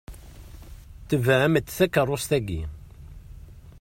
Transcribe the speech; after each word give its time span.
Tebɛemt 1.09 1.67
takeṛṛust-ayi. 1.77 2.61